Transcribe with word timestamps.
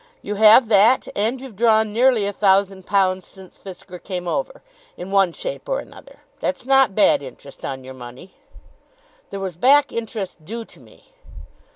You 0.23 0.33
have 0.33 0.67
that, 0.69 1.07
and 1.15 1.39
you've 1.39 1.55
drawn 1.55 1.93
nearly 1.93 2.25
a 2.25 2.33
thousand 2.33 2.87
pounds 2.87 3.23
since 3.23 3.59
Fisker 3.59 4.03
came 4.03 4.27
over, 4.27 4.63
in 4.97 5.11
one 5.11 5.31
shape 5.31 5.69
or 5.69 5.77
another. 5.79 6.21
That's 6.39 6.65
not 6.65 6.95
bad 6.95 7.21
interest 7.21 7.63
on 7.63 7.83
your 7.83 7.93
money." 7.93 8.33
"There 9.29 9.39
was 9.39 9.55
back 9.55 9.91
interest 9.91 10.43
due 10.43 10.65
to 10.65 10.79
me." 10.79 11.13